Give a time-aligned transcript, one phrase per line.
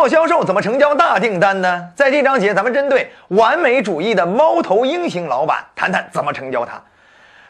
[0.00, 1.86] 做销售怎么成交大订单呢？
[1.94, 6.82] 在这章节，咱们针对完美主义的猫头鹰型老板谈谈怎么成交他。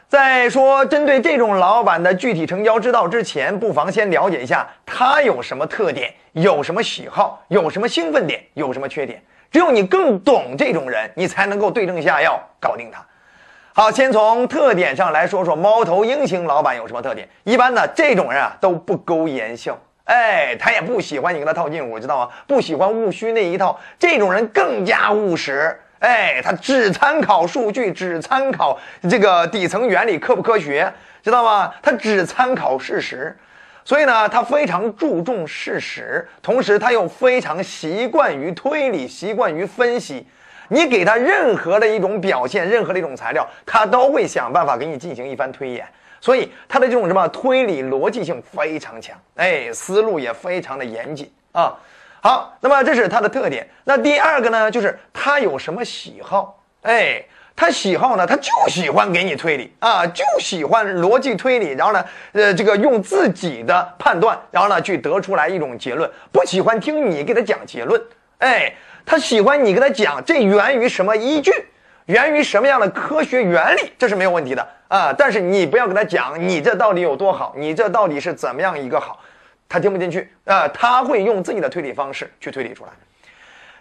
[0.09, 9.23] 在说针对这种老板的具体成交之道之前，不妨先了解一下他有什么特点，有什么喜好，有什么兴奋点，有什么缺点。
[9.53, 13.01] 只有你更懂这种人，你才能够对症下药，搞定他。
[13.73, 17.29] 好，先从特点上来说说猫头鹰型老板有什么特点。
[17.45, 19.79] 一般呢，这种人啊都不苟言笑。
[20.11, 22.29] 哎，他也不喜欢你跟他套近乎，知道吗？
[22.49, 25.79] 不喜欢务虚那一套，这种人更加务实。
[26.01, 28.77] 哎，他只参考数据，只参考
[29.09, 30.93] 这个底层原理科不科学，
[31.23, 31.73] 知道吗？
[31.81, 33.39] 他只参考事实，
[33.85, 40.27] 所以呢，他非常注重事实，同时他又非常习惯于推理，习惯于分析。
[40.67, 45.87] 你给他任何的一种表现，任何的一种材料，他都会想办法给你进行一番推演。
[46.21, 51.75] 所以他的这种什么推理逻辑性非常强，哎，思路也非常的严谨啊。
[52.23, 53.67] 好，那么这是他的特点。
[53.85, 56.63] 那第二个呢，就是他有什么喜好？
[56.83, 57.25] 哎，
[57.57, 67.99] 他喜好呢，他就喜欢给你推理啊，就喜欢逻辑推理，然后呢，呃，这个用自己的判断，然后呢去得出来一种结论，不喜欢听你给他讲结论。
[68.39, 68.71] 哎，
[69.07, 71.51] 他喜欢你给他讲这源于什么依据。
[72.11, 75.15] 源于什么样的科学原理，这是没有问题的啊！
[75.17, 79.21] 但是你不要跟他讲你这到底有多好，你这到底是怎么样一个好，
[79.69, 80.67] 他听不进去啊！
[80.69, 82.91] 他会用自己的推理方式去推理出来。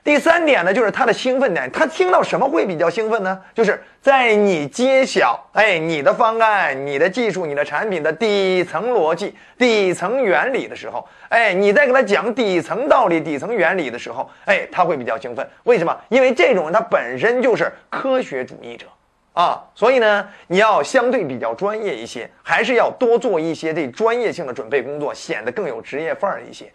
[0.01, 3.39] 第三点呢，就是他的兴奋点，他听到什么会比较兴奋呢？
[3.53, 15.47] 就是在你揭晓，哎，你的方案、你的技术、你的产品的底层逻辑、底层原理的时候，哎，你在跟他讲底层道理、底层原理的时候，哎，他会比较兴奋。
[15.63, 15.95] 为什么？
[16.07, 18.87] 因为这种人他本身就是科学主义者
[19.33, 26.71] 啊，所以呢，你要相对比较专业一些，还是要多做一些这专业性的准备工作，显得更有职业范儿一些。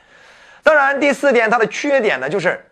[0.62, 2.62] 当然，第四点，他的缺点呢，就是。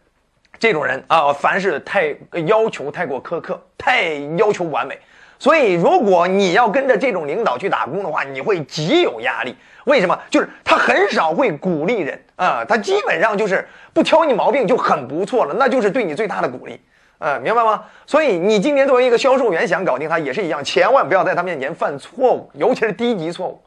[0.63, 2.15] 这种人啊，凡是太
[2.47, 4.97] 要求太过苛刻，太要求完美，
[5.37, 9.57] 所以如果你要跟着这种领导去打工的话，你会极有压力。
[9.87, 10.17] 为什么？
[10.31, 16.81] 就是他很少会鼓励人啊，他基本上就是不挑你毛病就很不错了，那就是对你最大的鼓励，
[17.19, 17.83] 啊，明白吗？
[18.07, 23.61] 所以你今天作为一个销售员想搞定他也是一样，千万不要在他面前犯错误，尤其是低级错误。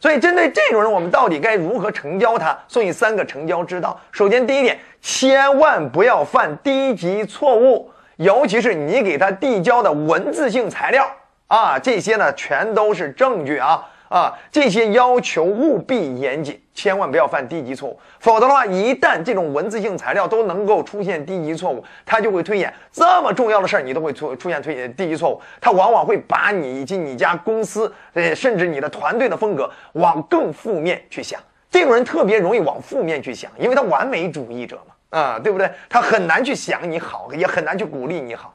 [0.00, 2.56] 所以，针对这种人，我们到底该如何成交他？
[2.68, 4.00] 送你三个成交之道。
[4.12, 11.10] 首先，第一点，千万不要犯低级错误，尤其是你给他递交的文字性材料
[11.48, 13.84] 啊，这些呢全都是证据啊。
[14.08, 31.38] 啊，这些要求务必严谨，千万不要犯低级错误，否则的话，一旦这种文字性材料都能够出现低级错误，他就会推演这么重要的事儿，你都会出出现推低级错误，他往往会把你以及你家公司，呃，甚至你的团队的风格往更负面去想。
[31.70, 35.70] 这种人特别容易往负面去想，因为他完美主义者嘛，啊，对不对？
[35.86, 38.54] 他很难去想你好，也很难去鼓励你好。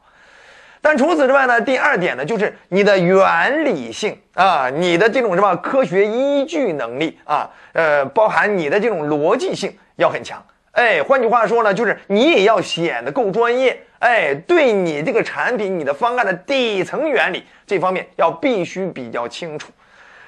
[0.83, 10.43] 但除此之外呢，第二点呢，就是你的原理性啊，你的这种什么科学依据能力啊，呃，包含你的这种逻辑性要很强。
[10.73, 13.81] 哎，换句话说呢，就是你也要显得够专业。
[13.99, 19.71] 哎，对你这个产品、你的方案的底层原理这方面要必须比较清楚。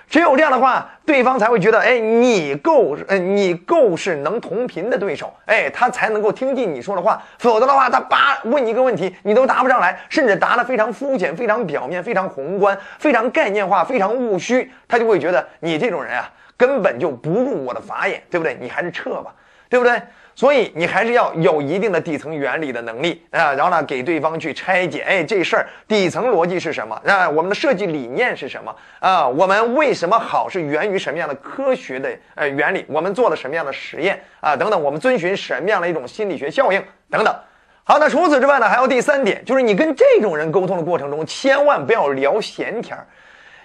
[0.07, 7.21] 只有这样的话，对方才会觉得，哎，你够，呃，你够是能同频的对手，哎，他才能够听进你说的话。
[7.39, 18.55] 否则的话，他叭问你一个问题，你都答不上来，甚至答得非常肤浅、非常表面、非常宏观、非常概念化、非常务虚，他就会觉得你这种人啊，根本就不入我的法眼，对不对？
[18.61, 19.33] 你还是撤吧，
[19.75, 20.01] 对不对？
[20.37, 26.95] 所以你还是要有一定的底层原理的能力啊，然后呢，给对方去拆解，哎，这事儿底层逻辑是什么？
[27.05, 28.73] 啊，我们的设计理念是什么？
[28.99, 32.85] 啊，我们为什么好是源于什么样的科学的呃原理？
[32.87, 34.55] 我们做了什么样的实验啊？
[34.55, 36.81] 等等，我们遵循什么样的一种心理学效应？
[37.09, 37.35] 等等。
[37.83, 43.05] 好，那除此之外呢，还有第三点，就是你跟这种人沟通的过程中，千万不要聊闲天儿。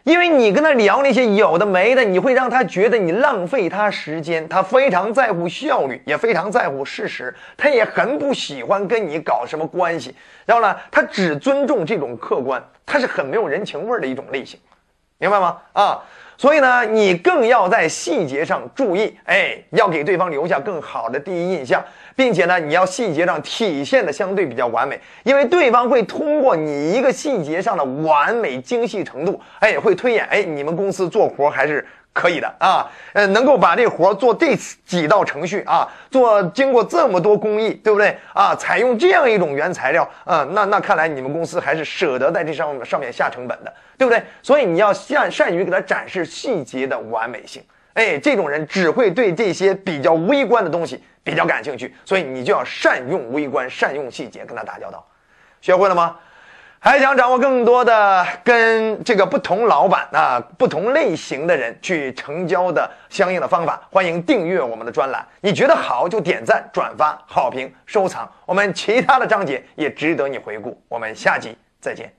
[0.05, 4.49] 因为你跟他聊那些有的没的，你会让他觉得你浪费他时间。
[4.49, 7.35] 他非常在乎效率，也非常在乎事实。
[7.57, 10.15] 他也很不喜欢跟你搞什么关系。
[10.47, 14.59] 然后呢，他只尊重这种客观，他是很没有人情味儿的一种类型，
[15.21, 15.59] 明白吗？
[15.73, 16.03] 啊。
[16.37, 21.85] 所以呢，你更要在细节上注意，哎，要给对方留下更好的第一印象，
[22.17, 31.87] 并且呢，你要细节上体现的相对比较完美，因为对方会通过你一个细节上的完美精细程度，哎，会推演，哎，你们公司做活还是。
[32.13, 38.55] 可以的啊，呃，能够把这活做这几道程序啊，做经过这么多工艺，对不对啊？
[38.57, 44.23] 采用这样一种原材料啊，那那看来你们公司还是舍得在这上上面下成本的，对不对？
[44.43, 47.63] 所以你要善善于给他展示细节的完美性。
[47.95, 55.07] 哎，这种人只会对这些比较微观的东西比较感兴趣，所以你就要善用微观，善用细节跟他打交道。
[55.61, 56.17] 学会了吗？
[56.83, 65.23] 还想掌握更多的跟这个不同老板啊、不同类型的人去成交的相应的方法，欢迎订阅我们的专栏。
[65.43, 68.27] 你觉得好就点赞、转发、好评、收藏。
[68.47, 70.81] 我们其他的章节也值得你回顾。
[70.89, 72.11] 我们下集再见。